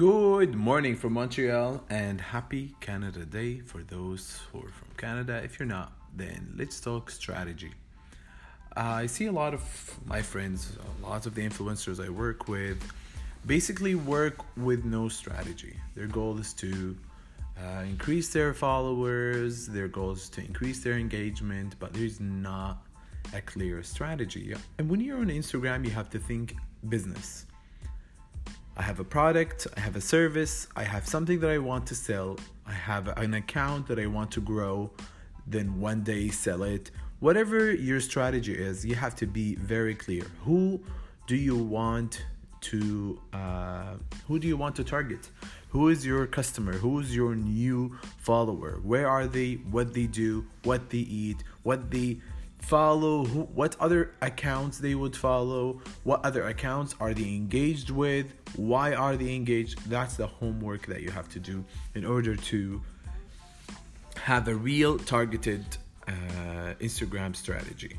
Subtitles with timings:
[0.00, 5.42] Good morning from Montreal and happy Canada Day for those who are from Canada.
[5.44, 7.72] If you're not, then let's talk strategy.
[8.74, 9.60] I see a lot of
[10.06, 12.82] my friends, lots of the influencers I work with,
[13.44, 15.76] basically work with no strategy.
[15.94, 16.96] Their goal is to
[17.58, 22.86] uh, increase their followers, their goal is to increase their engagement, but there's not
[23.34, 24.54] a clear strategy.
[24.78, 26.56] And when you're on Instagram, you have to think
[26.88, 27.44] business
[28.80, 31.94] I have a product, I have a service, I have something that I want to
[31.94, 34.90] sell, I have an account that I want to grow,
[35.46, 36.90] then one day sell it.
[37.18, 40.24] Whatever your strategy is, you have to be very clear.
[40.46, 40.80] Who
[41.26, 42.24] do you want
[42.72, 43.96] to uh,
[44.26, 45.28] who do you want to target?
[45.68, 46.72] Who is your customer?
[46.72, 48.80] Who is your new follower?
[48.82, 49.56] Where are they?
[49.76, 50.46] What they do?
[50.64, 51.44] What they eat?
[51.64, 52.20] What they
[52.62, 58.32] follow who, what other accounts they would follow what other accounts are they engaged with
[58.56, 59.78] why are they engaged?
[59.88, 61.64] That's the homework that you have to do
[61.94, 62.82] in order to
[64.16, 65.64] have a real targeted
[66.06, 67.96] uh, instagram strategy.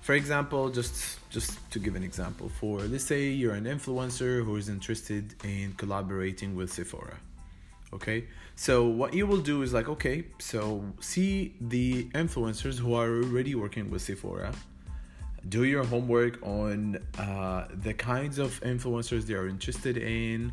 [0.00, 4.56] For example just just to give an example for let's say you're an influencer who
[4.56, 7.18] is interested in collaborating with sephora
[7.92, 8.26] okay?
[8.56, 13.54] So what you will do is like okay so see the influencers who are already
[13.54, 14.52] working with sephora.
[15.48, 20.52] Do your homework on uh, the kinds of influencers they are interested in.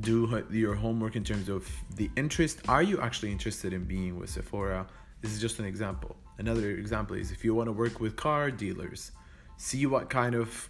[0.00, 2.60] Do your homework in terms of the interest.
[2.68, 4.86] Are you actually interested in being with sephora?
[5.22, 6.16] This is just an example.
[6.38, 9.12] Another example is if you want to work with car dealers
[9.56, 10.68] see what kind of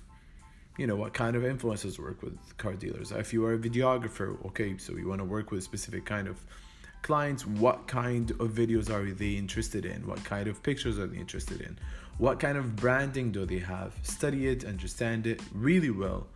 [0.78, 3.12] you know what kind of influencers work with car dealers.
[3.12, 6.38] If you are a videographer okay so you want to work with specific kind of
[7.02, 10.06] clients what kind of videos are they interested in?
[10.06, 11.78] What kind of pictures are they interested in?
[12.18, 13.94] What kind of branding do they have?
[14.02, 16.26] Study it understand it really well.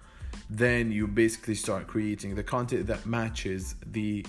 [0.48, 4.24] Then you basically start creating the content that matches the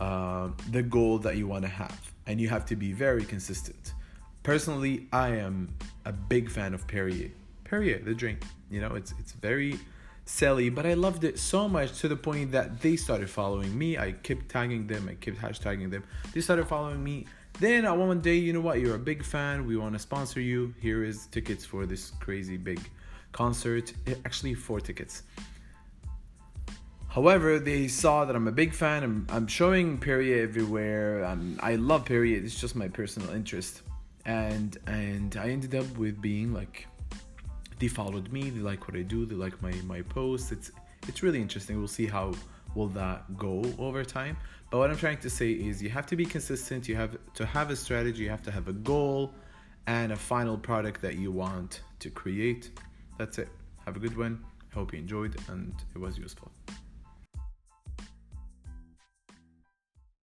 [0.00, 2.12] uh, the goal that you want to have.
[2.26, 3.94] And you have to be very consistent.
[4.42, 7.30] Personally i am a big fan of perrier
[7.64, 8.44] Perrier, the drink.
[8.70, 9.78] You know, it's it's very
[10.26, 13.98] silly, but I loved it so much to the point that they started following me.
[13.98, 16.04] I kept tagging them, I kept hashtagging them.
[16.32, 17.26] They started following me.
[17.60, 18.80] Then at one day, you know what?
[18.80, 19.64] You're a big fan.
[19.64, 20.74] We want to sponsor you.
[20.80, 22.80] Here is tickets for this crazy big
[23.30, 23.92] concert.
[24.06, 25.22] Eh, actually, four tickets.
[27.08, 29.04] However, they saw that I'm a big fan.
[29.04, 31.24] I'm, I'm showing Perrier everywhere.
[31.24, 32.42] I'm, I love Perrier.
[32.42, 33.82] It's just my personal interest,
[34.24, 36.88] and and I ended up with being like
[37.78, 40.52] they followed me they like what i do they like my my posts.
[40.52, 40.70] It's
[41.08, 41.78] it's really interesting.
[41.78, 42.32] We'll see how
[42.74, 44.36] will that go over time.
[44.70, 46.88] But what i'm trying to say is you have to be consistent.
[46.88, 48.22] You have to have a strategy.
[48.24, 49.32] You have to have a goal
[49.86, 52.70] and a final product that you want to create.
[53.18, 53.48] That's it.
[53.84, 54.42] Have a good one.
[54.72, 56.50] Hope you enjoyed and it was useful